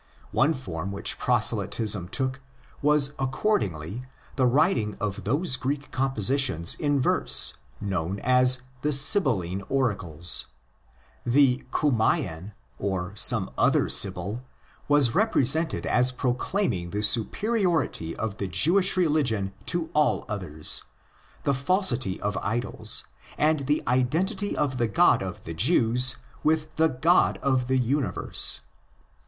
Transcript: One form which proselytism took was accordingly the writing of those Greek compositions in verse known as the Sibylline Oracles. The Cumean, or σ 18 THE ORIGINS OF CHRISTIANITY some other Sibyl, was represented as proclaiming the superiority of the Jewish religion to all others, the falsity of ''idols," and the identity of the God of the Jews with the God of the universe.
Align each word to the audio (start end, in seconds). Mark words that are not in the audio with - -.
One 0.31 0.55
form 0.55 0.91
which 0.91 1.19
proselytism 1.19 2.07
took 2.09 2.39
was 2.81 3.09
accordingly 3.19 4.05
the 4.35 4.47
writing 4.47 4.97
of 4.99 5.25
those 5.25 5.57
Greek 5.57 5.91
compositions 5.91 6.73
in 6.73 6.99
verse 6.99 7.53
known 7.79 8.19
as 8.21 8.63
the 8.81 8.91
Sibylline 8.91 9.61
Oracles. 9.69 10.47
The 11.23 11.63
Cumean, 11.71 12.53
or 12.79 13.15
σ 13.15 13.31
18 13.45 13.45
THE 13.45 13.51
ORIGINS 13.51 13.51
OF 13.51 13.53
CHRISTIANITY 13.53 13.53
some 13.53 13.53
other 13.59 13.89
Sibyl, 13.89 14.41
was 14.87 15.13
represented 15.13 15.85
as 15.85 16.11
proclaiming 16.11 16.89
the 16.89 17.03
superiority 17.03 18.15
of 18.15 18.37
the 18.37 18.47
Jewish 18.47 18.97
religion 18.97 19.53
to 19.67 19.91
all 19.93 20.25
others, 20.27 20.83
the 21.43 21.53
falsity 21.53 22.19
of 22.21 22.33
''idols," 22.37 23.03
and 23.37 23.67
the 23.67 23.83
identity 23.85 24.57
of 24.57 24.79
the 24.79 24.87
God 24.87 25.21
of 25.21 25.43
the 25.43 25.53
Jews 25.53 26.17
with 26.43 26.75
the 26.77 26.89
God 26.89 27.37
of 27.43 27.67
the 27.67 27.77
universe. 27.77 28.61